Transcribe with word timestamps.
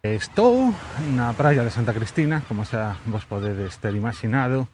Estou 0.00 0.72
na 1.12 1.28
praia 1.36 1.60
de 1.60 1.68
Santa 1.68 1.92
Cristina, 1.92 2.40
como 2.48 2.64
xa 2.64 2.96
vos 3.04 3.28
podedes 3.28 3.76
ter 3.84 3.92
imaginado. 3.92 4.64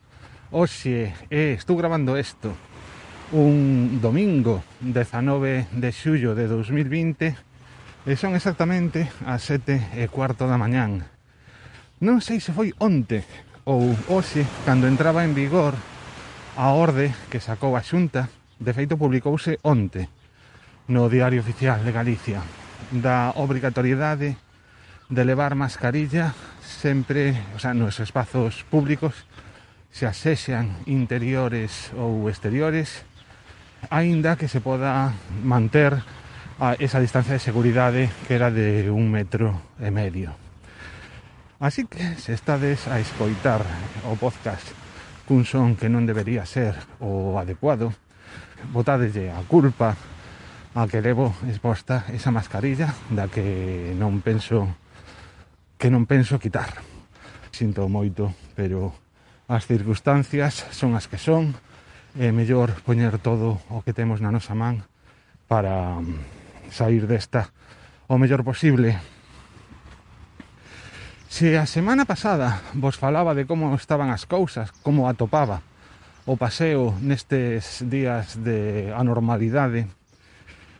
Oxe, 0.54 1.18
eh, 1.34 1.58
estou 1.58 1.74
grabando 1.74 2.14
isto 2.14 2.54
un 3.34 3.98
domingo 3.98 4.62
19 4.78 5.66
de 5.74 5.90
xullo 5.90 6.38
de 6.38 6.46
2020 6.46 7.34
e 8.06 8.12
son 8.14 8.38
exactamente 8.38 9.10
as 9.26 9.42
sete 9.42 9.82
e 9.98 10.06
cuarto 10.06 10.46
da 10.46 10.62
mañán. 10.62 11.02
Non 11.98 12.22
sei 12.22 12.38
se 12.38 12.54
foi 12.54 12.70
onte 12.78 13.26
ou 13.66 13.98
hoxe, 14.06 14.46
cando 14.62 14.86
entraba 14.86 15.26
en 15.26 15.34
vigor 15.34 15.74
a 16.54 16.70
orde 16.70 17.10
que 17.34 17.42
sacou 17.42 17.74
a 17.74 17.82
Xunta, 17.82 18.30
de 18.62 18.70
feito 18.70 18.94
publicouse 18.94 19.58
onte 19.66 20.06
no 20.86 21.10
Diario 21.10 21.42
Oficial 21.42 21.82
de 21.82 21.90
Galicia, 21.90 22.46
da 22.94 23.34
obrigatoriedade 23.34 24.45
de 25.08 25.24
levar 25.24 25.54
mascarilla 25.54 26.34
sempre, 26.62 27.38
o 27.54 27.58
sea, 27.58 27.74
nos 27.74 28.00
espazos 28.00 28.64
públicos, 28.70 29.26
se 29.90 30.06
asexan 30.06 30.76
interiores 30.86 31.94
ou 31.96 32.28
exteriores, 32.28 33.06
aínda 33.88 34.36
que 34.36 34.50
se 34.50 34.60
poda 34.60 35.14
manter 35.42 36.02
a 36.58 36.74
esa 36.80 37.00
distancia 37.00 37.36
de 37.36 37.44
seguridade 37.44 38.10
que 38.26 38.34
era 38.34 38.50
de 38.50 38.90
un 38.90 39.08
metro 39.08 39.62
e 39.78 39.94
medio. 39.94 40.34
Así 41.60 41.86
que 41.86 42.16
se 42.20 42.34
estades 42.34 42.88
a 42.88 43.00
escoitar 43.00 43.64
o 44.04 44.16
podcast 44.20 44.68
cun 45.26 45.42
son 45.42 45.74
que 45.74 45.90
non 45.90 46.06
debería 46.06 46.46
ser 46.46 46.78
o 47.02 47.34
adecuado, 47.40 47.90
botadelle 48.70 49.34
a 49.34 49.42
culpa 49.48 49.98
a 50.76 50.82
que 50.86 51.02
levo 51.02 51.34
exposta 51.48 52.06
esa 52.12 52.30
mascarilla 52.30 52.94
da 53.10 53.26
que 53.26 53.96
non 53.98 54.22
penso 54.22 54.70
que 55.76 55.92
non 55.92 56.08
penso 56.08 56.40
quitar. 56.40 56.80
Sinto 57.52 57.88
moito, 57.88 58.32
pero 58.56 58.92
as 59.48 59.68
circunstancias 59.68 60.66
son 60.72 60.96
as 60.96 61.06
que 61.06 61.20
son, 61.20 61.54
é 62.16 62.32
mellor 62.32 62.72
poñer 62.82 63.20
todo 63.20 63.60
o 63.68 63.84
que 63.84 63.92
temos 63.92 64.24
na 64.24 64.32
nosa 64.32 64.56
man 64.56 64.88
para 65.46 66.00
mm, 66.00 66.72
sair 66.72 67.04
desta 67.04 67.52
o 68.08 68.16
mellor 68.16 68.42
posible. 68.42 68.96
Se 71.28 71.60
a 71.60 71.68
semana 71.68 72.08
pasada 72.08 72.64
vos 72.72 72.96
falaba 72.96 73.36
de 73.36 73.44
como 73.44 73.68
estaban 73.76 74.08
as 74.08 74.24
cousas, 74.24 74.72
como 74.80 75.04
atopaba 75.12 75.60
o 76.24 76.34
paseo 76.40 76.96
nestes 77.04 77.84
días 77.86 78.40
de 78.40 78.90
anormalidade, 78.96 79.86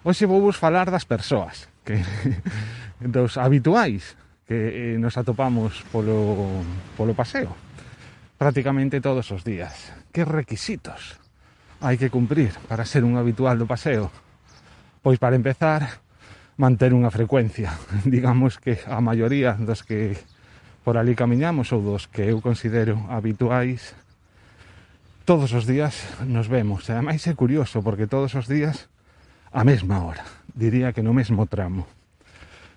hoxe 0.03 0.27
vou 0.27 0.41
vos 0.43 0.57
falar 0.59 0.91
das 0.91 1.05
persoas, 1.05 1.69
que 1.85 2.01
dos 3.05 3.37
habituais, 3.37 4.17
que 4.47 4.95
eh, 4.95 4.99
nos 4.99 5.19
atopamos 5.19 5.83
polo, 5.91 6.63
polo 6.97 7.13
paseo 7.13 7.67
prácticamente 8.39 9.01
todos 9.01 9.33
os 9.33 9.45
días. 9.45 9.93
Que 10.13 10.25
requisitos 10.25 11.21
hai 11.81 12.01
que 12.01 12.09
cumprir 12.09 12.57
para 12.69 12.89
ser 12.89 13.05
un 13.05 13.21
habitual 13.21 13.61
do 13.61 13.69
paseo? 13.69 14.09
Pois 15.05 15.21
para 15.21 15.37
empezar, 15.37 16.01
manter 16.57 16.97
unha 16.97 17.13
frecuencia. 17.13 17.77
Digamos 18.05 18.57
que 18.61 18.81
a 18.89 19.01
maioría 19.01 19.57
dos 19.57 19.85
que 19.85 20.17
por 20.85 20.97
ali 20.97 21.19
camiñamos 21.19 21.73
ou 21.73 21.81
dos 21.83 22.09
que 22.09 22.29
eu 22.29 22.41
considero 22.41 23.09
habituais 23.11 23.97
todos 25.27 25.51
os 25.53 25.67
días 25.67 25.97
nos 26.23 26.49
vemos. 26.49 26.89
E 26.89 26.97
ademais 26.97 27.25
é 27.27 27.35
curioso 27.35 27.81
porque 27.83 28.09
todos 28.09 28.33
os 28.37 28.47
días 28.49 28.89
a 29.53 29.65
mesma 29.65 30.05
hora, 30.05 30.25
diría 30.53 30.93
que 30.93 31.01
no 31.01 31.17
mesmo 31.17 31.49
tramo. 31.49 31.89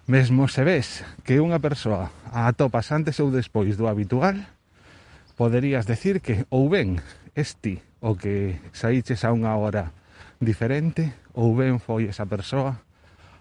Mesmo 0.09 0.47
se 0.47 0.65
ves 0.65 1.05
que 1.21 1.37
unha 1.37 1.61
persoa 1.61 2.09
a 2.33 2.49
atopas 2.49 2.89
antes 2.89 3.21
ou 3.21 3.29
despois 3.29 3.77
do 3.77 3.85
habitual, 3.85 4.41
poderías 5.37 5.85
decir 5.85 6.17
que 6.17 6.49
ou 6.49 6.65
ben 6.65 6.97
esti 7.37 7.77
o 8.01 8.17
que 8.17 8.57
saíches 8.73 9.21
a 9.21 9.29
unha 9.29 9.53
hora 9.53 9.93
diferente, 10.41 11.13
ou 11.37 11.53
ben 11.53 11.77
foi 11.77 12.09
esa 12.09 12.25
persoa 12.25 12.81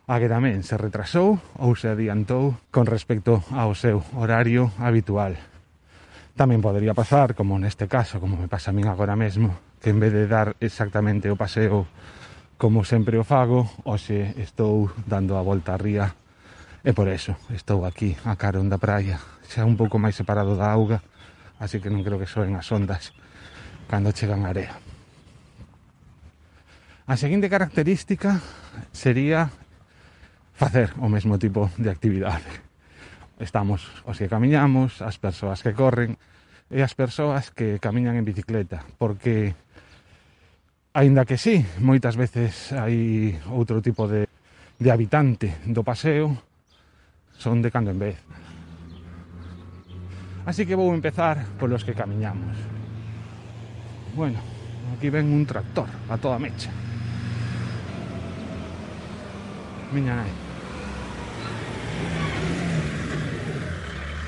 a 0.04 0.14
que 0.20 0.28
tamén 0.28 0.60
se 0.60 0.76
retrasou 0.76 1.40
ou 1.56 1.72
se 1.72 1.88
adiantou 1.88 2.60
con 2.68 2.84
respecto 2.84 3.40
ao 3.48 3.72
seu 3.72 4.04
horario 4.12 4.68
habitual. 4.76 5.40
Tamén 6.36 6.60
podería 6.60 6.92
pasar, 6.92 7.32
como 7.32 7.56
neste 7.56 7.88
caso, 7.88 8.20
como 8.20 8.36
me 8.36 8.44
pasa 8.44 8.68
a 8.68 8.76
min 8.76 8.92
agora 8.92 9.16
mesmo, 9.16 9.56
que 9.80 9.88
en 9.88 10.04
vez 10.04 10.12
de 10.12 10.28
dar 10.28 10.52
exactamente 10.60 11.32
o 11.32 11.40
paseo 11.40 11.88
como 12.60 12.84
sempre 12.84 13.16
o 13.16 13.24
fago, 13.24 13.64
hoxe 13.88 14.36
estou 14.36 14.92
dando 15.08 15.32
a 15.32 15.40
volta 15.40 15.72
a 15.72 15.80
ría 15.80 16.12
E 16.86 16.94
por 16.94 17.10
eso 17.10 17.34
estou 17.50 17.82
aquí 17.82 18.14
a 18.22 18.38
carón 18.38 18.70
da 18.70 18.78
praia, 18.78 19.18
xa 19.50 19.66
un 19.66 19.74
pouco 19.74 19.98
máis 19.98 20.14
separado 20.14 20.54
da 20.54 20.70
auga, 20.70 21.02
así 21.58 21.82
que 21.82 21.90
non 21.90 22.06
creo 22.06 22.22
que 22.22 22.30
soen 22.30 22.54
as 22.54 22.70
ondas 22.70 23.10
cando 23.90 24.14
chegan 24.14 24.46
a 24.46 24.54
area. 24.54 24.78
A 27.08 27.16
seguinte 27.18 27.50
característica 27.50 28.38
sería 28.94 29.50
facer 30.54 30.94
o 31.02 31.10
mesmo 31.10 31.34
tipo 31.34 31.66
de 31.80 31.90
actividade. 31.90 32.46
Estamos 33.42 33.82
os 34.06 34.14
que 34.14 34.30
camiñamos, 34.30 35.02
as 35.02 35.18
persoas 35.18 35.66
que 35.66 35.74
corren 35.74 36.14
e 36.70 36.78
as 36.78 36.94
persoas 36.94 37.50
que 37.50 37.82
camiñan 37.82 38.14
en 38.14 38.28
bicicleta, 38.28 38.86
porque 39.02 39.58
aínda 40.94 41.26
que 41.26 41.42
sí, 41.42 41.66
moitas 41.82 42.14
veces 42.14 42.70
hai 42.70 43.34
outro 43.50 43.82
tipo 43.82 44.06
de, 44.06 44.30
de 44.78 44.88
habitante 44.94 45.58
do 45.66 45.82
paseo, 45.82 46.47
son 47.38 47.62
de 47.62 47.70
cando 47.70 47.90
en 47.90 47.98
vez. 47.98 48.18
Así 50.44 50.66
que 50.66 50.74
vou 50.74 50.92
empezar 50.92 51.46
polos 51.58 51.84
que 51.84 51.94
camiñamos. 51.94 52.56
Bueno, 54.14 54.38
aquí 54.96 55.08
ven 55.08 55.30
un 55.32 55.46
tractor 55.46 55.86
a 56.10 56.18
toda 56.18 56.38
mecha. 56.38 56.70
Miña 59.92 60.16
nai. 60.20 60.32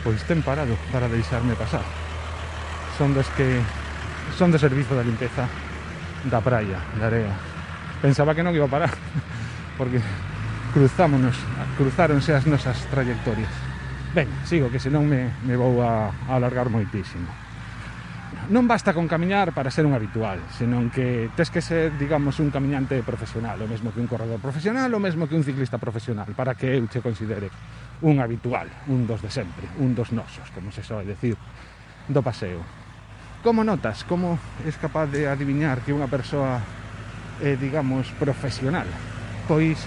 Pois 0.05 0.23
ten 0.25 0.41
parado 0.41 0.73
para 0.89 1.09
deixarme 1.09 1.53
pasar. 1.59 1.85
Son 2.97 3.13
dos 3.13 3.29
que 3.37 3.61
son 4.39 4.53
de 4.53 4.59
servizo 4.59 4.95
da 4.95 5.05
limpeza 5.05 5.49
da 6.25 6.41
praia, 6.41 6.81
da 7.01 7.07
area. 7.07 7.33
Pensaba 8.01 8.35
que 8.35 8.45
non 8.45 8.53
iba 8.53 8.69
a 8.69 8.73
parar, 8.73 8.93
porque 9.81 10.01
cruzámonos 10.73 11.37
cruzáronse 11.81 12.37
as 12.37 12.45
nosas 12.45 12.77
trayectorias. 12.93 13.49
Ben, 14.13 14.29
sigo, 14.45 14.69
que 14.69 14.77
senón 14.77 15.09
me, 15.09 15.33
me 15.49 15.57
vou 15.57 15.81
a, 15.81 16.13
a 16.29 16.37
alargar 16.37 16.69
moitísimo. 16.69 17.25
Non 18.53 18.69
basta 18.69 18.93
con 18.93 19.09
camiñar 19.09 19.57
para 19.57 19.73
ser 19.73 19.89
un 19.89 19.97
habitual, 19.97 20.45
senón 20.53 20.93
que 20.93 21.33
tes 21.33 21.49
que 21.49 21.65
ser, 21.65 21.97
digamos, 21.97 22.37
un 22.37 22.53
camiñante 22.53 23.01
profesional, 23.01 23.57
o 23.57 23.65
mesmo 23.65 23.97
que 23.97 24.03
un 24.05 24.13
corredor 24.13 24.45
profesional, 24.45 24.93
o 24.93 25.01
mesmo 25.01 25.25
que 25.25 25.33
un 25.33 25.41
ciclista 25.41 25.81
profesional, 25.81 26.29
para 26.37 26.53
que 26.53 26.69
eu 26.69 26.85
te 26.85 27.01
considere 27.01 27.49
un 28.05 28.21
habitual, 28.21 28.69
un 28.93 29.09
dos 29.09 29.25
de 29.25 29.33
sempre, 29.33 29.65
un 29.81 29.97
dos 29.97 30.13
nosos, 30.13 30.53
como 30.53 30.69
se 30.69 30.85
soe 30.85 31.09
decir, 31.09 31.41
do 32.13 32.21
paseo. 32.21 32.61
Como 33.41 33.65
notas? 33.65 34.05
Como 34.05 34.37
es 34.69 34.77
capaz 34.77 35.09
de 35.09 35.33
adiviñar 35.33 35.81
que 35.81 35.97
unha 35.97 36.13
persoa, 36.13 36.61
eh, 37.41 37.57
digamos, 37.57 38.13
profesional? 38.21 38.85
Pois, 39.49 39.81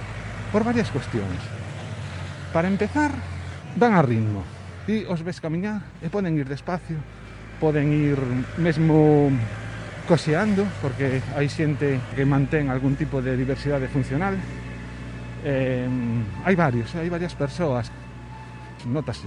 por 0.49 0.65
varias 0.65 0.89
cuestións. 0.89 1.62
Para 2.53 2.69
empezar, 2.69 3.09
dan 3.73 3.97
a 3.97 4.05
ritmo. 4.05 4.45
Ti 4.85 5.09
os 5.09 5.25
ves 5.25 5.41
camiñar 5.41 5.81
e 6.05 6.13
poden 6.13 6.37
ir 6.37 6.45
despacio, 6.45 7.01
poden 7.57 7.89
ir 7.89 8.21
mesmo 8.61 9.33
coseando, 10.05 10.61
porque 10.77 11.17
hai 11.33 11.49
xente 11.49 11.97
que 12.13 12.29
mantén 12.29 12.69
algún 12.69 12.93
tipo 12.93 13.25
de 13.25 13.33
diversidade 13.33 13.89
funcional. 13.89 14.37
Eh, 15.41 15.89
hai 16.45 16.53
varios, 16.53 16.93
hai 16.93 17.09
varias 17.09 17.33
persoas 17.33 17.89
notas 18.85 19.17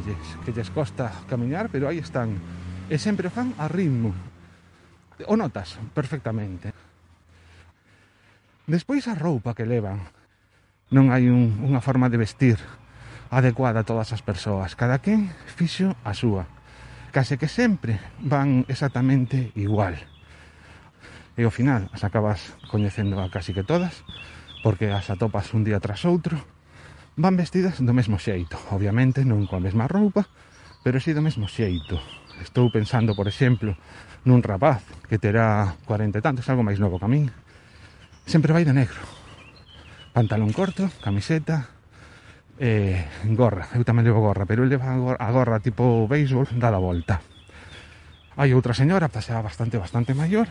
que 0.47 0.55
lles 0.55 0.71
costa 0.71 1.11
camiñar, 1.27 1.67
pero 1.67 1.91
aí 1.91 1.99
están. 1.99 2.39
E 2.87 2.95
sempre 2.95 3.27
o 3.27 3.35
fan 3.35 3.59
a 3.59 3.67
ritmo. 3.67 4.15
O 5.27 5.35
notas 5.35 5.83
perfectamente. 5.91 6.71
Despois 8.71 9.03
a 9.11 9.19
roupa 9.19 9.51
que 9.51 9.67
levan. 9.67 9.99
Non 10.95 11.11
hai 11.11 11.27
un, 11.27 11.67
unha 11.67 11.83
forma 11.83 12.07
de 12.07 12.23
vestir 12.23 12.86
adecuada 13.31 13.83
a 13.83 13.89
todas 13.89 14.13
as 14.13 14.23
persoas. 14.23 14.75
Cada 14.79 15.03
quen 15.03 15.33
fixo 15.47 15.95
a 16.05 16.15
súa. 16.15 16.47
Case 17.11 17.39
que 17.41 17.49
sempre 17.49 17.99
van 18.21 18.69
exactamente 18.69 19.51
igual. 19.57 19.97
E 21.37 21.45
ao 21.45 21.53
final 21.53 21.93
as 21.93 22.05
acabas 22.05 22.57
coñecendo 22.73 23.21
a 23.21 23.29
casi 23.29 23.53
que 23.53 23.67
todas, 23.67 24.05
porque 24.65 24.89
as 24.93 25.09
atopas 25.13 25.53
un 25.53 25.65
día 25.65 25.81
tras 25.81 26.05
outro. 26.09 26.41
Van 27.17 27.37
vestidas 27.37 27.81
do 27.81 27.97
mesmo 27.97 28.21
xeito, 28.21 28.61
obviamente 28.73 29.25
non 29.25 29.49
coa 29.49 29.61
mesma 29.61 29.89
roupa, 29.89 30.29
pero 30.85 31.01
si 31.01 31.11
sí 31.11 31.17
do 31.17 31.25
mesmo 31.25 31.49
xeito. 31.49 31.97
Estou 32.45 32.69
pensando, 32.69 33.17
por 33.17 33.25
exemplo, 33.29 33.77
nun 34.29 34.45
rapaz 34.45 34.85
que 35.09 35.17
terá 35.17 35.77
40 35.89 36.21
e 36.21 36.25
tantos, 36.25 36.49
algo 36.53 36.61
máis 36.61 36.77
novo 36.77 37.01
que 37.01 37.07
a 37.07 37.13
min. 37.13 37.33
Sempre 38.29 38.53
vai 38.53 38.69
de 38.69 38.77
negro. 38.77 39.01
Pantalón 40.13 40.53
corto, 40.53 40.89
camiseta, 41.01 41.76
eh, 42.59 43.05
gorra, 43.37 43.69
eu 43.77 43.85
tamén 43.85 44.05
levo 44.09 44.25
gorra, 44.25 44.49
pero 44.49 44.65
el 44.65 44.73
leva 44.73 44.97
a 44.97 45.29
gorra 45.33 45.61
tipo 45.61 46.09
béisbol, 46.09 46.57
da 46.57 46.73
a 46.73 46.81
volta. 46.81 47.21
Hai 48.37 48.53
outra 48.53 48.77
señora, 48.77 49.09
xa 49.09 49.41
bastante, 49.41 49.77
bastante 49.77 50.13
maior, 50.13 50.49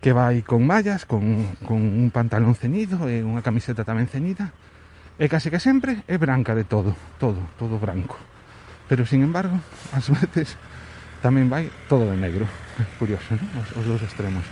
que 0.00 0.12
vai 0.12 0.40
con 0.44 0.64
mallas, 0.64 1.04
con, 1.04 1.56
con 1.64 1.80
un 1.80 2.08
pantalón 2.12 2.56
cenido 2.56 3.08
e 3.08 3.24
unha 3.24 3.44
camiseta 3.44 3.84
tamén 3.84 4.08
cenida, 4.08 4.52
e 5.16 5.28
case 5.28 5.48
que 5.48 5.60
sempre 5.60 6.04
é 6.08 6.16
branca 6.20 6.52
de 6.52 6.64
todo, 6.64 6.92
todo, 7.16 7.40
todo 7.56 7.80
branco. 7.80 8.20
Pero, 8.88 9.04
sin 9.08 9.24
embargo, 9.24 9.56
ás 9.96 10.08
veces 10.12 10.56
tamén 11.24 11.48
vai 11.48 11.72
todo 11.88 12.08
de 12.08 12.16
negro. 12.16 12.44
Curioso, 13.00 13.36
non? 13.36 13.48
Os, 13.60 13.68
os 13.76 13.84
dous 13.88 14.02
extremos. 14.04 14.44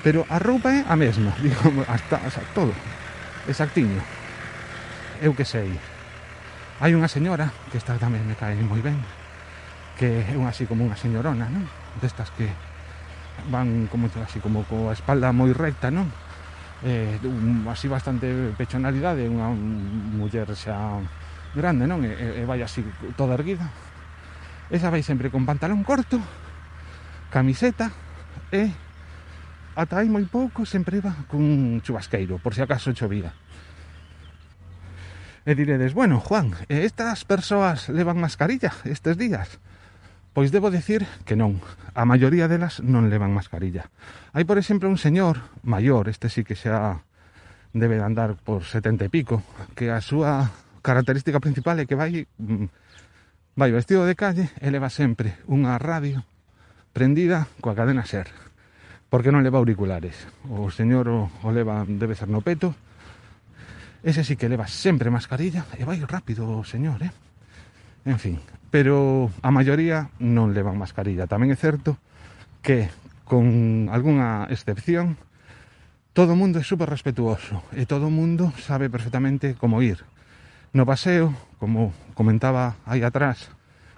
Pero 0.00 0.24
a 0.32 0.40
roupa 0.40 0.72
é 0.72 0.80
a 0.88 0.96
mesma, 0.96 1.36
digo, 1.44 1.84
hasta, 1.84 2.20
hasta 2.24 2.42
todo, 2.56 2.72
exactiño. 3.46 4.00
Eu 5.20 5.36
que 5.36 5.44
sei, 5.44 5.68
hai 6.78 6.94
unha 6.94 7.10
señora 7.10 7.50
que 7.74 7.78
esta 7.82 7.98
tamén 7.98 8.22
me 8.22 8.38
cae 8.38 8.54
moi 8.62 8.78
ben 8.78 9.02
que 9.98 10.22
é 10.22 10.34
unha 10.38 10.54
así 10.54 10.62
como 10.62 10.86
unha 10.86 10.94
señorona 10.94 11.50
non? 11.50 11.66
destas 11.98 12.30
que 12.38 12.46
van 13.50 13.90
como 13.90 14.06
así 14.22 14.38
como 14.38 14.62
coa 14.62 14.94
espalda 14.94 15.34
moi 15.34 15.50
recta 15.50 15.90
non? 15.90 16.06
Eh, 16.86 17.18
un, 17.26 17.66
así 17.66 17.90
bastante 17.90 18.30
pechonalidade 18.54 19.26
unha 19.26 19.50
muller 19.50 20.46
xa 20.54 21.02
grande 21.50 21.90
non? 21.90 22.06
E, 22.06 22.14
e 22.14 22.42
vai 22.46 22.62
así 22.62 22.86
toda 23.18 23.34
erguida 23.34 23.66
esa 24.70 24.86
vai 24.86 25.02
sempre 25.02 25.34
con 25.34 25.42
pantalón 25.42 25.82
corto 25.82 26.22
camiseta 27.34 27.90
e 28.54 28.70
ata 29.74 29.98
hai 29.98 30.06
moi 30.06 30.22
pouco 30.30 30.62
sempre 30.62 31.02
iba 31.02 31.26
cun 31.26 31.82
chubasqueiro 31.82 32.38
por 32.38 32.54
se 32.54 32.62
acaso 32.62 32.94
chovía 32.94 33.34
E 35.48 35.56
diredes, 35.56 35.96
bueno, 35.96 36.20
Juan, 36.20 36.52
estas 36.68 37.24
persoas 37.24 37.88
levan 37.88 38.20
mascarilla 38.20 38.68
estes 38.84 39.16
días? 39.16 39.56
Pois 40.36 40.52
debo 40.52 40.68
decir 40.68 41.08
que 41.24 41.40
non, 41.40 41.64
a 41.96 42.04
maioría 42.04 42.52
delas 42.52 42.84
non 42.84 43.08
levan 43.08 43.32
mascarilla. 43.32 43.88
Hai, 44.36 44.44
por 44.44 44.60
exemplo, 44.60 44.92
un 44.92 45.00
señor 45.00 45.40
maior, 45.64 46.12
este 46.12 46.28
sí 46.28 46.44
que 46.44 46.52
xa 46.52 47.00
debe 47.72 47.96
de 47.96 48.04
andar 48.04 48.36
por 48.36 48.68
70 48.68 49.08
e 49.08 49.10
pico, 49.10 49.40
que 49.72 49.88
a 49.88 50.04
súa 50.04 50.52
característica 50.84 51.40
principal 51.40 51.80
é 51.80 51.88
que 51.88 51.96
vai 51.96 52.28
mm, 52.28 52.68
vai 53.56 53.72
vestido 53.72 54.04
de 54.04 54.20
calle 54.20 54.52
e 54.60 54.68
leva 54.68 54.92
sempre 54.92 55.40
unha 55.48 55.80
radio 55.80 56.28
prendida 56.92 57.48
coa 57.64 57.72
cadena 57.72 58.04
ser 58.04 58.28
porque 59.08 59.32
non 59.32 59.40
leva 59.40 59.56
auriculares. 59.56 60.28
O 60.52 60.68
señor 60.68 61.08
o, 61.08 61.32
o 61.40 61.48
leva, 61.56 61.88
debe 61.88 62.12
ser 62.12 62.28
no 62.28 62.44
peto, 62.44 62.76
Ese 64.02 64.22
sí 64.22 64.36
que 64.36 64.48
leva 64.48 64.70
sempre 64.70 65.10
mascarilla 65.10 65.66
e 65.74 65.82
vai 65.82 65.98
rápido, 66.06 66.62
señor, 66.62 67.02
eh? 67.02 67.10
En 68.06 68.18
fin, 68.22 68.38
pero 68.70 69.28
a 69.42 69.50
maioría 69.50 70.14
non 70.22 70.54
levan 70.54 70.78
mascarilla. 70.78 71.26
Tamén 71.26 71.50
é 71.50 71.58
certo 71.58 71.98
que, 72.62 72.88
con 73.26 73.90
algunha 73.90 74.46
excepción, 74.54 75.18
todo 76.14 76.34
o 76.34 76.38
mundo 76.38 76.62
é 76.62 76.64
super 76.64 76.86
respetuoso 76.86 77.62
e 77.74 77.90
todo 77.90 78.06
o 78.06 78.14
mundo 78.14 78.54
sabe 78.62 78.86
perfectamente 78.86 79.58
como 79.58 79.82
ir. 79.82 80.06
No 80.70 80.86
paseo, 80.86 81.34
como 81.58 81.90
comentaba 82.14 82.78
aí 82.86 83.02
atrás, 83.02 83.50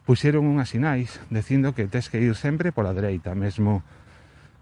puxeron 0.08 0.48
unhas 0.48 0.72
sinais 0.72 1.20
dicindo 1.28 1.76
que 1.76 1.86
tes 1.92 2.08
que 2.08 2.24
ir 2.24 2.32
sempre 2.40 2.72
pola 2.72 2.96
dereita, 2.96 3.36
mesmo 3.36 3.84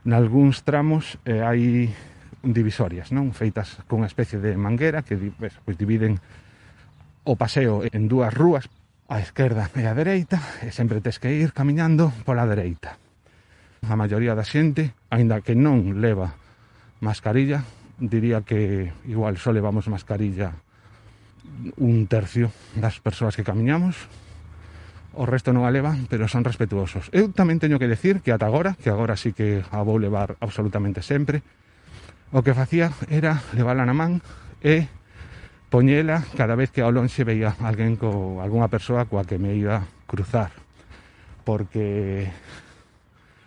nalgúns 0.02 0.66
tramos 0.66 1.16
eh, 1.22 1.46
hai 1.46 1.94
divisorias, 2.42 3.10
non? 3.10 3.34
Feitas 3.34 3.82
con 3.90 4.04
unha 4.04 4.10
especie 4.10 4.38
de 4.38 4.54
manguera 4.54 5.02
que 5.02 5.18
pues, 5.18 5.58
pois 5.64 5.76
dividen 5.78 6.22
o 7.26 7.34
paseo 7.36 7.84
en 7.84 8.08
dúas 8.08 8.32
rúas, 8.32 8.70
a 9.08 9.20
esquerda 9.24 9.72
e 9.72 9.88
a 9.88 9.96
dereita, 9.96 10.36
e 10.60 10.68
sempre 10.68 11.00
tes 11.00 11.16
que 11.16 11.32
ir 11.32 11.56
camiñando 11.56 12.12
pola 12.28 12.44
dereita. 12.44 13.00
A 13.88 13.96
maioría 13.96 14.36
da 14.36 14.44
xente, 14.44 14.92
aínda 15.08 15.40
que 15.40 15.56
non 15.56 16.00
leva 16.00 16.36
mascarilla, 17.00 17.64
diría 17.98 18.44
que 18.44 18.92
igual 19.08 19.40
só 19.40 19.50
levamos 19.50 19.88
mascarilla 19.88 20.54
un 21.80 22.06
tercio 22.06 22.52
das 22.76 23.00
persoas 23.00 23.34
que 23.34 23.42
camiñamos, 23.42 23.96
o 25.18 25.26
resto 25.26 25.50
non 25.50 25.66
a 25.66 25.72
levan, 25.72 26.06
pero 26.06 26.30
son 26.30 26.46
respetuosos. 26.46 27.10
Eu 27.10 27.32
tamén 27.34 27.58
teño 27.58 27.80
que 27.80 27.90
decir 27.90 28.20
que 28.22 28.30
ata 28.30 28.46
agora, 28.46 28.76
que 28.78 28.92
agora 28.92 29.18
sí 29.18 29.34
que 29.34 29.64
a 29.72 29.82
vou 29.82 29.98
levar 29.98 30.36
absolutamente 30.38 31.02
sempre, 31.02 31.42
o 32.32 32.42
que 32.44 32.52
facía 32.52 32.92
era 33.08 33.40
levala 33.56 33.88
na 33.88 33.96
man 33.96 34.20
e 34.60 34.84
poñela 35.72 36.24
cada 36.36 36.56
vez 36.56 36.68
que 36.68 36.84
ao 36.84 36.92
lonxe 36.92 37.24
veía 37.24 37.56
alguén 37.64 37.96
co, 37.96 38.40
algunha 38.40 38.68
persoa 38.68 39.08
coa 39.08 39.24
que 39.24 39.40
me 39.40 39.56
iba 39.56 39.84
cruzar. 40.04 40.52
Porque 41.44 42.28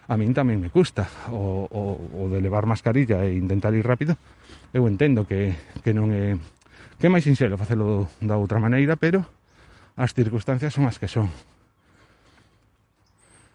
a 0.10 0.18
min 0.18 0.34
tamén 0.34 0.58
me 0.58 0.74
custa 0.74 1.06
o, 1.30 1.70
o, 1.70 1.82
o 1.98 2.24
de 2.34 2.42
levar 2.42 2.66
mascarilla 2.66 3.22
e 3.26 3.38
intentar 3.38 3.74
ir 3.78 3.86
rápido. 3.86 4.18
Eu 4.74 4.90
entendo 4.90 5.30
que, 5.30 5.54
que 5.86 5.94
non 5.94 6.10
é 6.10 6.38
que 6.98 7.10
é 7.10 7.14
máis 7.14 7.26
sinxelo 7.26 7.58
facelo 7.58 8.10
da 8.22 8.38
outra 8.38 8.62
maneira 8.62 8.94
pero 8.98 9.26
as 9.98 10.14
circunstancias 10.14 10.74
son 10.74 10.86
as 10.90 10.98
que 10.98 11.10
son. 11.10 11.30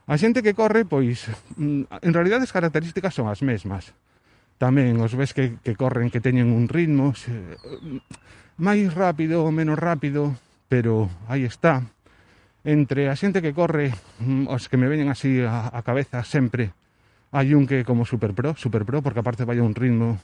A 0.06 0.14
xente 0.14 0.42
que 0.42 0.54
corre 0.54 0.86
pois 0.86 1.26
mm, 1.58 1.90
en 1.90 2.12
realidad 2.14 2.42
as 2.42 2.54
características 2.54 3.14
son 3.14 3.26
as 3.26 3.42
mesmas 3.42 3.90
tamén 4.56 4.96
os 5.04 5.12
ves 5.12 5.36
que, 5.36 5.60
que 5.60 5.76
corren 5.76 6.08
que 6.08 6.24
teñen 6.24 6.52
un 6.52 6.68
ritmo 6.68 7.12
se, 7.12 7.32
máis 8.56 8.88
rápido 8.96 9.44
ou 9.44 9.52
menos 9.52 9.76
rápido 9.76 10.36
pero 10.66 11.08
aí 11.28 11.46
está. 11.46 11.86
Entre 12.66 13.06
a 13.06 13.14
xente 13.14 13.38
que 13.38 13.54
corre 13.54 13.94
mm, 14.18 14.50
os 14.50 14.66
que 14.66 14.80
me 14.80 14.90
veñen 14.90 15.12
así 15.12 15.44
a, 15.44 15.70
a 15.70 15.80
cabeza 15.86 16.24
sempre 16.26 16.74
hai 17.30 17.52
un 17.54 17.68
que 17.68 17.84
como 17.84 18.08
super 18.08 18.32
pro, 18.32 18.56
super 18.56 18.82
pro 18.88 19.04
porque 19.04 19.20
aparte 19.20 19.46
vai 19.46 19.60
a 19.60 19.66
un 19.66 19.76
ritmo 19.76 20.18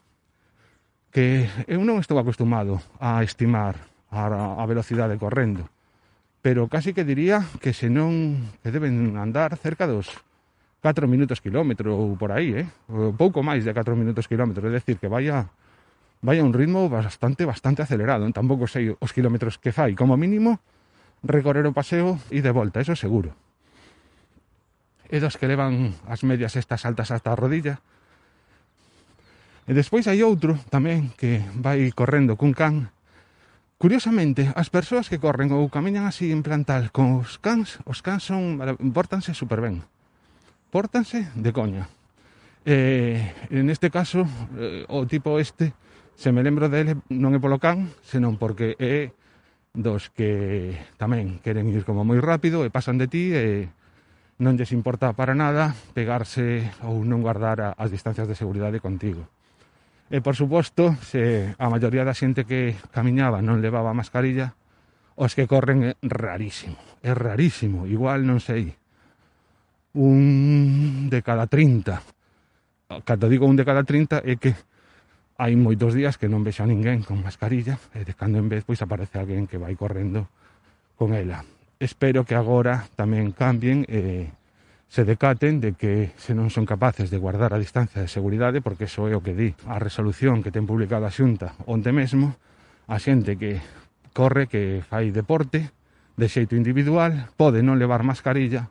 que 1.12 1.46
eu 1.68 1.84
non 1.84 2.00
estou 2.00 2.16
acostumado 2.16 2.80
a 2.98 3.20
estimar 3.20 3.76
a, 4.08 4.58
a 4.58 4.64
velocidade 4.64 5.20
correndo 5.20 5.68
pero 6.42 6.66
casi 6.66 6.96
que 6.96 7.06
diría 7.06 7.44
que 7.60 7.76
se 7.76 7.92
non 7.92 8.50
que 8.64 8.72
deben 8.74 9.20
andar 9.20 9.54
cerca 9.60 9.86
dos 9.86 10.10
4 10.82 11.06
minutos 11.06 11.38
kilómetro 11.38 11.94
ou 11.94 12.18
por 12.18 12.34
aí, 12.34 12.66
eh? 12.66 12.68
pouco 13.14 13.38
máis 13.46 13.62
de 13.62 13.70
4 13.70 13.94
minutos 13.94 14.26
kilómetro, 14.26 14.66
é 14.66 14.74
dicir 14.74 14.98
que 14.98 15.06
vaya 15.06 15.46
vaya 16.26 16.42
un 16.42 16.50
ritmo 16.50 16.90
bastante 16.90 17.46
bastante 17.46 17.86
acelerado, 17.86 18.26
eh? 18.26 18.34
tampouco 18.34 18.66
sei 18.66 18.90
os 18.90 19.14
kilómetros 19.14 19.62
que 19.62 19.70
fai, 19.70 19.94
como 19.94 20.18
mínimo 20.18 20.58
recorrer 21.22 21.62
o 21.70 21.72
paseo 21.72 22.18
e 22.34 22.42
de 22.42 22.50
volta, 22.50 22.82
eso 22.82 22.98
seguro. 22.98 23.30
E 25.06 25.22
dos 25.22 25.38
que 25.38 25.46
levan 25.46 25.94
as 26.10 26.26
medias 26.26 26.58
estas 26.58 26.82
altas 26.82 27.14
hasta 27.14 27.30
a 27.30 27.38
rodilla. 27.38 27.78
E 29.70 29.72
despois 29.78 30.10
hai 30.10 30.18
outro 30.26 30.58
tamén 30.66 31.14
que 31.14 31.46
vai 31.54 31.94
correndo 31.94 32.34
cun 32.34 32.58
can. 32.58 32.90
Curiosamente, 33.78 34.50
as 34.58 34.66
persoas 34.66 35.06
que 35.06 35.22
corren 35.22 35.54
ou 35.54 35.70
camiñan 35.70 36.10
así 36.10 36.34
en 36.34 36.42
plantal 36.42 36.90
con 36.90 37.22
os 37.22 37.38
cans, 37.38 37.78
os 37.86 38.02
cans 38.02 38.26
son, 38.26 38.58
portanse 38.90 39.30
super 39.30 39.62
ben 39.62 39.86
pórtanse 40.72 41.28
de 41.36 41.52
coña. 41.52 41.92
Eh, 42.64 43.20
en 43.50 43.68
este 43.68 43.92
caso, 43.92 44.24
eh, 44.56 44.88
o 44.88 45.04
tipo 45.04 45.36
este, 45.38 45.76
se 46.16 46.32
me 46.32 46.42
lembro 46.42 46.72
dele 46.72 46.96
non 47.12 47.36
é 47.36 47.38
polo 47.38 47.60
can, 47.60 47.92
senón 48.00 48.40
porque 48.40 48.80
é 48.80 49.12
dos 49.76 50.08
que 50.08 50.72
tamén 50.96 51.44
queren 51.44 51.68
ir 51.68 51.84
como 51.84 52.08
moi 52.08 52.16
rápido 52.24 52.64
e 52.64 52.72
pasan 52.72 52.96
de 52.96 53.06
ti 53.12 53.36
e 53.36 53.68
non 54.40 54.56
lles 54.56 54.72
importa 54.72 55.12
para 55.12 55.36
nada 55.36 55.76
pegarse 55.92 56.72
ou 56.80 57.04
non 57.04 57.20
guardar 57.20 57.76
as 57.76 57.92
distancias 57.92 58.24
de 58.24 58.38
seguridade 58.38 58.80
contigo. 58.80 59.28
E 60.08 60.24
por 60.24 60.36
suposto, 60.36 60.96
se 61.04 61.52
a 61.56 61.68
maioría 61.68 62.04
da 62.04 62.16
xente 62.16 62.48
que 62.48 62.80
camiñaba 62.96 63.44
non 63.44 63.60
levaba 63.60 63.92
mascarilla, 63.92 64.56
os 65.20 65.36
que 65.36 65.44
corren 65.44 65.84
é 65.84 65.92
rarísimo, 66.00 66.80
é 67.04 67.12
rarísimo, 67.12 67.84
igual 67.84 68.24
non 68.24 68.40
sei, 68.40 68.76
un 69.94 71.08
de 71.10 71.22
cada 71.22 71.46
30. 71.46 72.02
Ah, 72.88 73.00
cando 73.04 73.28
digo 73.28 73.46
un 73.46 73.56
de 73.56 73.64
cada 73.64 73.84
30 73.84 74.24
é 74.24 74.36
que 74.36 74.56
hai 75.36 75.56
moitos 75.56 75.92
días 75.92 76.16
que 76.16 76.28
non 76.28 76.44
vexo 76.44 76.64
a 76.64 76.70
ninguén 76.70 77.04
con 77.04 77.20
mascarilla 77.20 77.76
e 77.96 78.04
de 78.04 78.12
cando 78.16 78.40
en 78.40 78.48
vez 78.48 78.64
pois 78.64 78.80
aparece 78.80 79.20
alguén 79.20 79.48
que 79.48 79.60
vai 79.60 79.76
correndo 79.76 80.28
con 80.96 81.12
ela. 81.12 81.44
Espero 81.82 82.24
que 82.24 82.38
agora 82.38 82.88
tamén 82.96 83.34
cambien 83.34 83.84
e 83.90 84.30
se 84.92 85.08
decaten 85.08 85.56
de 85.58 85.72
que 85.72 86.12
se 86.20 86.36
non 86.36 86.52
son 86.52 86.68
capaces 86.68 87.08
de 87.08 87.16
guardar 87.16 87.56
a 87.56 87.60
distancia 87.60 88.04
de 88.04 88.12
seguridade, 88.12 88.60
porque 88.60 88.84
iso 88.84 89.08
é 89.08 89.16
o 89.16 89.24
que 89.24 89.32
di 89.32 89.56
a 89.64 89.80
resolución 89.80 90.44
que 90.44 90.52
ten 90.52 90.68
publicada 90.68 91.08
a 91.08 91.14
Xunta 91.14 91.56
onte 91.64 91.90
mesmo, 91.96 92.36
a 92.88 93.00
xente 93.00 93.40
que 93.40 93.56
corre, 94.12 94.52
que 94.52 94.84
fai 94.84 95.08
deporte, 95.08 95.72
de 96.12 96.26
xeito 96.28 96.52
individual, 96.60 97.32
pode 97.40 97.64
non 97.64 97.80
levar 97.80 98.04
mascarilla, 98.04 98.68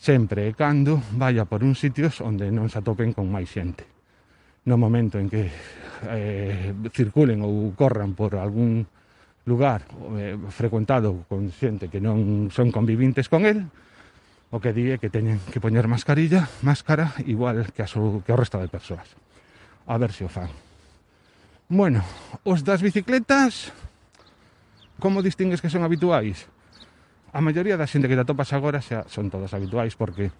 sempre 0.00 0.48
e 0.48 0.56
cando 0.56 0.96
vaya 1.12 1.44
por 1.44 1.60
uns 1.60 1.76
sitios 1.76 2.24
onde 2.24 2.48
non 2.48 2.72
se 2.72 2.80
atopen 2.80 3.12
con 3.12 3.28
máis 3.28 3.52
xente. 3.52 3.84
No 4.64 4.80
momento 4.80 5.20
en 5.20 5.28
que 5.28 5.52
eh, 6.08 6.72
circulen 6.96 7.44
ou 7.44 7.76
corran 7.76 8.16
por 8.16 8.40
algún 8.40 8.88
lugar 9.44 9.84
eh, 10.16 10.40
frecuentado 10.48 11.28
con 11.28 11.52
xente 11.52 11.92
que 11.92 12.00
non 12.00 12.48
son 12.48 12.72
convivintes 12.72 13.28
con 13.28 13.44
el, 13.44 13.68
o 14.48 14.56
que 14.56 14.72
di 14.72 14.88
é 14.88 14.96
que 14.96 15.12
teñen 15.12 15.36
que 15.52 15.60
poñer 15.60 15.84
mascarilla, 15.84 16.48
máscara, 16.64 17.12
igual 17.28 17.68
que, 17.76 17.84
a 17.84 17.88
su, 17.88 18.24
que 18.24 18.32
o 18.32 18.40
resto 18.40 18.56
de 18.56 18.72
persoas. 18.72 19.06
A 19.84 20.00
ver 20.00 20.16
se 20.16 20.24
o 20.24 20.32
fan. 20.32 20.48
Bueno, 21.68 22.00
os 22.48 22.64
das 22.64 22.80
bicicletas, 22.80 23.68
como 24.96 25.20
distingues 25.20 25.60
que 25.60 25.68
son 25.68 25.84
habituais? 25.84 26.48
a 27.32 27.40
maioría 27.40 27.78
da 27.78 27.86
xente 27.86 28.10
que 28.10 28.18
te 28.18 28.24
atopas 28.26 28.50
agora 28.52 28.82
xa 28.82 29.06
son 29.06 29.30
todos 29.30 29.54
habituais 29.54 29.94
porque 29.94 30.34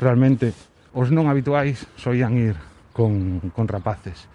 realmente 0.00 0.56
os 0.96 1.12
non 1.12 1.28
habituais 1.28 1.84
soían 2.00 2.34
ir 2.36 2.56
con, 2.96 3.52
con 3.52 3.68
rapaces. 3.68 4.26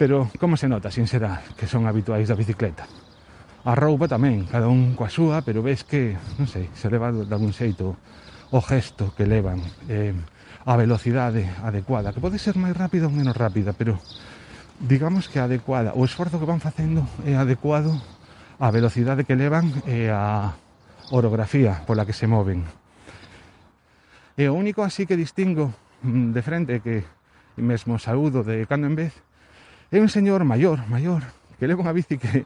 Pero 0.00 0.32
como 0.40 0.56
se 0.56 0.66
nota, 0.66 0.88
sin 0.88 1.04
será, 1.04 1.44
que 1.60 1.68
son 1.68 1.84
habituais 1.84 2.24
da 2.24 2.38
bicicleta? 2.38 2.88
A 3.68 3.76
roupa 3.76 4.08
tamén, 4.08 4.48
cada 4.48 4.72
un 4.72 4.96
coa 4.96 5.12
súa 5.12 5.44
pero 5.44 5.60
ves 5.60 5.84
que, 5.84 6.16
non 6.40 6.48
sei, 6.48 6.72
se 6.72 6.88
leva 6.88 7.12
de 7.12 7.28
algún 7.28 7.52
xeito 7.52 8.00
o 8.50 8.60
gesto 8.64 9.12
que 9.14 9.28
levan 9.28 9.60
eh, 9.86 10.16
a 10.66 10.76
velocidade 10.76 11.48
adecuada 11.62 12.12
que 12.12 12.20
pode 12.20 12.38
ser 12.38 12.58
máis 12.58 12.74
rápida 12.74 13.06
ou 13.06 13.14
menos 13.14 13.36
rápida 13.36 13.72
pero 13.72 13.96
digamos 14.82 15.30
que 15.30 15.38
adecuada 15.38 15.94
o 15.94 16.04
esforzo 16.04 16.42
que 16.42 16.48
van 16.50 16.60
facendo 16.60 17.06
é 17.22 17.38
adecuado 17.38 17.94
a 18.60 18.68
velocidade 18.68 19.24
que 19.24 19.40
levan 19.40 19.72
e 19.88 20.12
a 20.12 20.52
orografía 21.16 21.80
pola 21.88 22.04
que 22.04 22.12
se 22.12 22.28
moven. 22.28 22.68
E 24.36 24.46
o 24.46 24.54
único 24.54 24.84
así 24.84 25.08
que 25.08 25.16
distingo 25.16 25.72
mm, 26.04 26.36
de 26.36 26.42
frente 26.44 26.74
que 26.84 27.08
mesmo 27.56 27.96
saúdo 27.96 28.44
de 28.44 28.68
cando 28.68 28.84
en 28.84 29.00
vez 29.00 29.16
é 29.88 29.96
un 29.96 30.12
señor 30.12 30.44
maior, 30.44 30.84
maior, 30.92 31.24
que 31.56 31.64
leva 31.64 31.80
unha 31.80 31.96
bici 31.96 32.20
que 32.20 32.44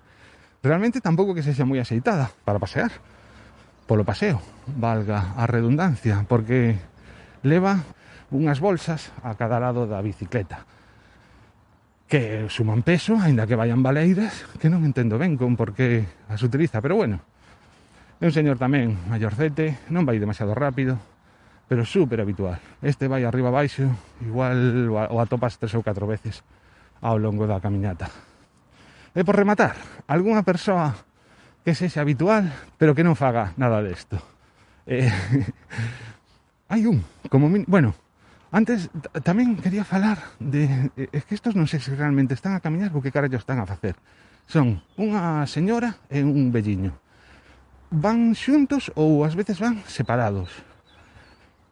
realmente 0.62 1.02
tampouco 1.02 1.34
que 1.34 1.42
sexa 1.42 1.66
moi 1.66 1.82
aceitada 1.82 2.30
para 2.46 2.62
pasear, 2.62 2.94
polo 3.90 4.06
paseo, 4.06 4.38
valga 4.70 5.34
a 5.34 5.44
redundancia, 5.50 6.22
porque 6.30 6.78
leva 7.42 7.82
unhas 8.30 8.62
bolsas 8.62 9.10
a 9.20 9.34
cada 9.34 9.60
lado 9.60 9.90
da 9.90 10.00
bicicleta 10.00 10.64
que 12.14 12.46
suman 12.46 12.86
peso, 12.86 13.18
aínda 13.18 13.42
que 13.42 13.58
vayan 13.58 13.82
baleiras, 13.82 14.46
que 14.62 14.70
non 14.70 14.86
entendo 14.86 15.18
ben 15.18 15.34
con 15.34 15.58
por 15.58 15.74
que 15.74 16.06
as 16.30 16.46
utiliza, 16.46 16.78
pero 16.78 16.94
bueno. 16.94 17.18
É 18.22 18.30
un 18.30 18.30
señor 18.30 18.54
tamén 18.54 18.94
maiorcete, 19.10 19.82
non 19.90 20.06
vai 20.06 20.22
demasiado 20.22 20.54
rápido, 20.54 20.94
pero 21.66 21.82
super 21.82 22.22
habitual. 22.22 22.62
Este 22.86 23.10
vai 23.10 23.26
arriba 23.26 23.50
baixo, 23.50 23.90
igual 24.22 24.86
o 24.94 25.18
atopas 25.18 25.58
tres 25.58 25.74
ou 25.74 25.82
catro 25.82 26.06
veces 26.06 26.46
ao 27.02 27.18
longo 27.18 27.50
da 27.50 27.58
camiñata. 27.58 28.06
E 29.10 29.26
por 29.26 29.34
rematar, 29.34 29.74
algunha 30.06 30.46
persoa 30.46 30.94
que 31.66 31.74
sexa 31.74 32.06
habitual, 32.06 32.46
pero 32.78 32.94
que 32.94 33.02
non 33.02 33.18
faga 33.18 33.58
nada 33.58 33.82
desto. 33.82 34.22
Eh, 34.86 35.10
hai 36.70 36.86
un, 36.86 37.02
como 37.26 37.50
min... 37.50 37.66
Bueno, 37.66 37.90
Antes 38.54 38.86
tamén 39.26 39.58
quería 39.58 39.82
falar 39.82 40.22
de 40.38 40.70
eh, 40.94 41.10
é 41.10 41.20
que 41.26 41.34
estos 41.34 41.58
non 41.58 41.66
sei 41.66 41.82
se 41.82 41.90
realmente 41.90 42.38
están 42.38 42.54
a 42.54 42.62
camiñar 42.62 42.94
ou 42.94 43.02
que 43.02 43.10
carallo 43.10 43.34
están 43.34 43.58
a 43.58 43.66
facer. 43.66 43.98
Son 44.46 44.78
unha 44.94 45.42
señora 45.50 45.98
e 46.06 46.22
un 46.22 46.54
velliño. 46.54 46.94
Van 47.90 48.30
xuntos 48.38 48.94
ou 48.94 49.26
ás 49.26 49.34
veces 49.34 49.58
van 49.58 49.82
separados. 49.90 50.54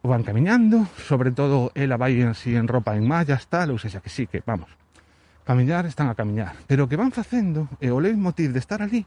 O 0.03 0.11
van 0.11 0.27
camiñando, 0.27 0.91
sobre 0.99 1.31
todo 1.31 1.71
ela 1.79 1.95
vai 1.95 2.19
en 2.19 2.35
si 2.35 2.59
en 2.59 2.67
ropa 2.67 2.99
en 2.99 3.07
mallas, 3.07 3.47
tal, 3.47 3.71
ou 3.71 3.79
seja, 3.79 4.03
que 4.03 4.11
sí, 4.11 4.27
que 4.27 4.43
vamos. 4.43 4.75
Camiñar 5.47 5.87
están 5.87 6.11
a 6.11 6.19
camiñar, 6.19 6.59
pero 6.67 6.91
o 6.91 6.91
que 6.91 6.99
van 6.99 7.15
facendo 7.15 7.71
e 7.79 7.95
o 7.95 8.03
leitmotiv 8.03 8.51
de 8.51 8.59
estar 8.59 8.83
ali 8.83 9.07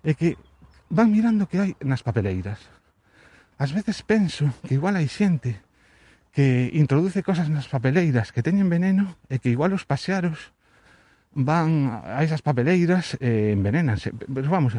é 0.00 0.16
que 0.16 0.40
van 0.88 1.12
mirando 1.12 1.44
que 1.44 1.60
hai 1.60 1.70
nas 1.84 2.00
papeleiras. 2.00 2.72
Ás 3.60 3.76
veces 3.76 4.00
penso 4.00 4.48
que 4.64 4.80
igual 4.80 4.96
hai 4.96 5.12
xente 5.12 5.60
que 6.32 6.72
introduce 6.72 7.22
cosas 7.22 7.52
nas 7.52 7.68
papeleiras 7.68 8.32
que 8.32 8.40
teñen 8.40 8.72
veneno 8.72 9.20
e 9.28 9.36
que 9.36 9.52
igual 9.52 9.76
os 9.76 9.84
pasearos 9.84 10.56
van 11.36 12.02
a 12.04 12.24
esas 12.24 12.40
papeleiras 12.40 13.20
eh, 13.20 13.52
e 13.52 13.56
envenenanse. 13.56 14.16
Pero 14.16 14.48
vamos, 14.48 14.76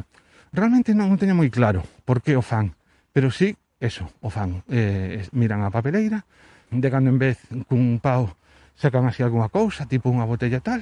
realmente 0.49 0.97
non 0.97 1.13
o 1.13 1.17
teño 1.21 1.37
moi 1.37 1.53
claro 1.53 1.85
por 2.05 2.25
que 2.25 2.33
o 2.33 2.43
fan, 2.45 2.73
pero 3.13 3.29
sí, 3.29 3.53
eso, 3.77 4.09
o 4.21 4.33
fan. 4.33 4.65
Eh, 4.69 5.25
miran 5.33 5.61
a 5.61 5.69
papeleira, 5.69 6.25
de 6.73 6.89
cando 6.89 7.13
en 7.13 7.21
vez 7.21 7.37
cun 7.69 8.01
pau 8.01 8.33
sacan 8.73 9.05
así 9.05 9.21
alguna 9.21 9.49
cousa, 9.53 9.85
tipo 9.85 10.09
unha 10.09 10.25
botella 10.25 10.57
tal, 10.57 10.81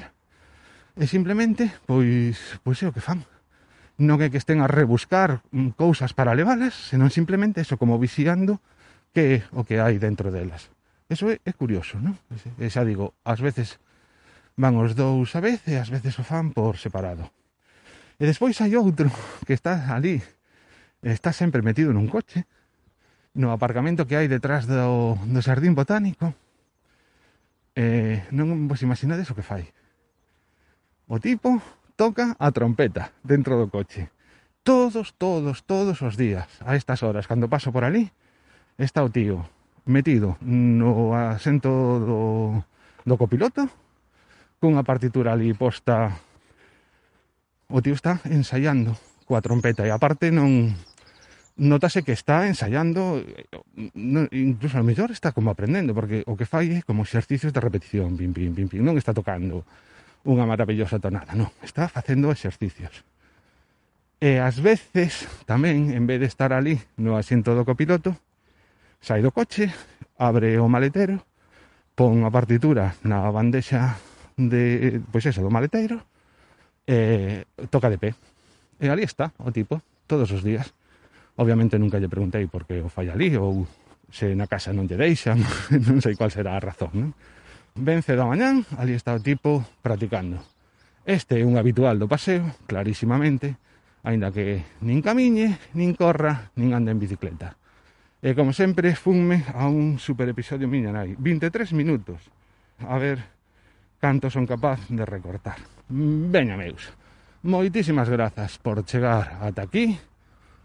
e 0.95 1.07
simplemente, 1.07 1.71
pois, 1.83 2.59
pois 2.63 2.79
é 2.83 2.87
o 2.87 2.95
que 2.95 3.03
fan. 3.03 3.23
Non 3.99 4.23
é 4.23 4.31
que 4.31 4.39
estén 4.39 4.63
a 4.63 4.71
rebuscar 4.71 5.43
mm, 5.51 5.75
cousas 5.75 6.15
para 6.15 6.35
leválas, 6.35 6.73
senón 6.73 7.11
simplemente 7.11 7.59
eso, 7.59 7.75
como 7.75 7.99
vixiando, 7.99 8.63
que 9.11 9.21
é 9.21 9.37
o 9.51 9.63
que 9.67 9.79
hai 9.79 9.99
dentro 9.99 10.31
delas. 10.31 10.71
Eso 11.11 11.27
é, 11.27 11.43
é 11.43 11.51
curioso, 11.51 11.99
non? 11.99 12.15
E 12.55 12.71
xa 12.71 12.87
digo, 12.87 13.19
ás 13.27 13.43
veces 13.43 13.79
van 14.55 14.79
os 14.79 14.95
dous 14.95 15.35
a 15.35 15.43
vez 15.43 15.59
e 15.67 15.75
ás 15.75 15.91
veces 15.91 16.15
o 16.15 16.23
fan 16.23 16.55
por 16.55 16.79
separado. 16.79 17.27
E 18.15 18.23
despois 18.23 18.55
hai 18.63 18.71
outro 18.79 19.11
que 19.47 19.51
está 19.51 19.91
ali, 19.91 20.23
está 21.03 21.35
sempre 21.35 21.59
metido 21.59 21.91
nun 21.91 22.07
coche, 22.07 22.47
no 23.35 23.51
aparcamento 23.51 24.07
que 24.07 24.15
hai 24.15 24.31
detrás 24.31 24.67
do, 24.67 25.19
do 25.27 25.39
xardín 25.43 25.75
Botánico. 25.75 26.31
Eh, 27.75 28.27
non 28.31 28.67
vos 28.67 28.83
imaginades 28.83 29.27
o 29.31 29.35
que 29.35 29.43
fai. 29.43 29.67
O 31.11 31.19
tipo 31.19 31.59
toca 31.99 32.39
a 32.39 32.47
trompeta 32.55 33.11
dentro 33.23 33.59
do 33.59 33.67
coche. 33.67 34.07
Todos, 34.63 35.11
todos, 35.17 35.65
todos 35.67 35.99
os 35.99 36.15
días, 36.15 36.47
a 36.63 36.79
estas 36.79 37.01
horas, 37.01 37.25
cando 37.27 37.49
paso 37.49 37.73
por 37.73 37.83
ali, 37.83 38.13
está 38.83 39.05
o 39.05 39.13
tío 39.13 39.45
metido 39.85 40.37
no 40.41 41.13
asento 41.13 41.69
do, 41.69 42.19
do 43.05 43.15
copiloto 43.17 43.69
cunha 44.61 44.85
partitura 44.85 45.33
ali 45.33 45.53
posta 45.53 46.17
o 47.69 47.79
tío 47.81 47.97
está 47.97 48.21
ensaiando 48.29 48.93
coa 49.25 49.41
trompeta 49.41 49.85
e 49.85 49.91
aparte 49.93 50.29
non 50.29 50.73
notase 51.57 52.01
que 52.05 52.13
está 52.13 52.45
ensaiando 52.49 53.21
incluso 54.33 54.77
a 54.77 54.85
mellor 54.85 55.09
está 55.09 55.33
como 55.33 55.49
aprendendo 55.49 55.93
porque 55.93 56.25
o 56.25 56.37
que 56.37 56.49
fai 56.49 56.81
é 56.81 56.85
como 56.85 57.05
exercicios 57.05 57.53
de 57.53 57.61
repetición 57.61 58.17
pim, 58.17 58.33
pim, 58.33 58.53
pim, 58.53 58.69
pim. 58.69 58.81
non 58.81 58.97
está 58.97 59.13
tocando 59.13 59.65
unha 60.25 60.45
maravillosa 60.45 61.01
tonada 61.01 61.33
non, 61.33 61.49
está 61.65 61.89
facendo 61.89 62.29
exercicios 62.29 63.01
e 64.21 64.37
ás 64.37 64.61
veces 64.61 65.25
tamén 65.49 65.89
en 65.93 66.05
vez 66.05 66.21
de 66.21 66.29
estar 66.29 66.53
ali 66.53 66.77
no 67.01 67.17
asiento 67.17 67.57
do 67.57 67.65
copiloto 67.65 68.13
sai 69.01 69.25
do 69.25 69.33
coche, 69.33 69.73
abre 70.21 70.61
o 70.61 70.69
maletero, 70.69 71.25
pon 71.97 72.21
a 72.23 72.29
partitura 72.29 72.93
na 73.01 73.27
bandexa 73.33 73.97
de, 74.37 75.01
pois 75.09 75.25
eso, 75.25 75.41
do 75.41 75.49
maletero, 75.49 76.05
e 76.85 77.43
toca 77.73 77.89
de 77.89 77.97
pé. 77.97 78.13
E 78.77 78.89
ali 78.89 79.03
está 79.03 79.33
o 79.41 79.49
tipo, 79.49 79.81
todos 80.05 80.29
os 80.31 80.45
días. 80.45 80.73
Obviamente 81.35 81.81
nunca 81.81 81.97
lle 81.97 82.09
preguntei 82.09 82.45
por 82.45 82.69
que 82.69 82.77
o 82.77 82.89
fai 82.89 83.09
ali 83.09 83.33
ou 83.37 83.65
se 84.13 84.35
na 84.35 84.45
casa 84.45 84.69
non 84.69 84.85
lle 84.85 84.99
deixan, 84.99 85.41
non 85.87 85.97
sei 85.97 86.13
qual 86.13 86.29
será 86.29 86.53
a 86.53 86.61
razón, 86.61 86.93
non? 86.93 87.11
Vence 87.71 88.19
da 88.19 88.27
mañán, 88.27 88.67
ali 88.75 88.93
está 88.93 89.15
o 89.15 89.23
tipo 89.23 89.63
practicando. 89.79 90.43
Este 91.07 91.39
é 91.39 91.47
un 91.47 91.55
habitual 91.55 91.95
do 91.97 92.11
paseo, 92.11 92.43
clarísimamente, 92.67 93.55
aínda 94.03 94.29
que 94.29 94.61
nin 94.83 94.99
camiñe, 94.99 95.57
nin 95.73 95.95
corra, 95.95 96.51
nin 96.59 96.75
ande 96.75 96.91
en 96.91 96.99
bicicleta. 96.99 97.60
E 98.21 98.37
como 98.37 98.53
sempre, 98.53 98.93
funme 98.93 99.41
a 99.57 99.65
un 99.65 99.97
super 99.97 100.29
episodio 100.29 100.69
miña 100.69 100.93
nai. 100.93 101.17
23 101.17 101.73
minutos. 101.73 102.21
A 102.85 103.01
ver 103.01 103.17
canto 103.97 104.29
son 104.29 104.45
capaz 104.45 104.85
de 104.93 105.05
recortar. 105.05 105.57
Veña, 105.89 106.53
meus. 106.53 106.93
Moitísimas 107.41 108.09
grazas 108.09 108.61
por 108.61 108.85
chegar 108.85 109.41
ata 109.41 109.65
aquí. 109.65 109.97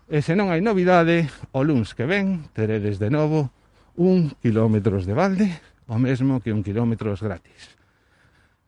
E 0.06 0.20
se 0.20 0.36
non 0.36 0.52
hai 0.52 0.60
novidade, 0.60 1.32
o 1.56 1.64
luns 1.64 1.96
que 1.96 2.04
ven 2.04 2.52
teredes 2.52 3.00
de 3.00 3.08
novo 3.08 3.48
un 3.96 4.36
kilómetros 4.44 5.08
de 5.08 5.16
balde, 5.16 5.48
o 5.88 5.96
mesmo 5.96 6.44
que 6.44 6.52
un 6.52 6.60
kilómetros 6.60 7.25
gratis. 7.25 7.72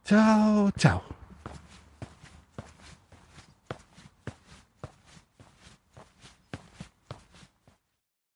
Chao, 0.09 0.73
chao. 0.73 1.18